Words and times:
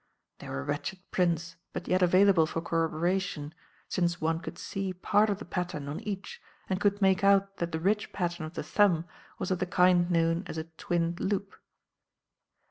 They 0.39 0.49
were 0.49 0.63
wretched 0.63 0.97
prints 1.11 1.57
but 1.73 1.87
yet 1.87 2.01
available 2.01 2.47
for 2.47 2.59
corroboration, 2.59 3.53
since 3.87 4.19
one 4.19 4.39
could 4.39 4.57
see 4.57 4.93
part 4.93 5.29
of 5.29 5.37
the 5.37 5.45
pattern 5.45 5.87
on 5.87 5.99
each 5.99 6.41
and 6.67 6.81
could 6.81 7.03
make 7.03 7.23
out 7.23 7.57
that 7.57 7.71
the 7.71 7.79
ridge 7.79 8.11
pattern 8.11 8.47
of 8.47 8.55
the 8.55 8.63
thumb 8.63 9.05
was 9.37 9.51
of 9.51 9.59
the 9.59 9.67
kind 9.67 10.09
known 10.09 10.41
as 10.47 10.57
a 10.57 10.63
'twinned 10.63 11.19
loop.' 11.19 11.53